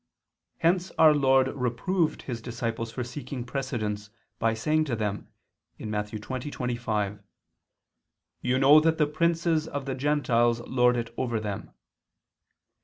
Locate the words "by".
4.39-4.55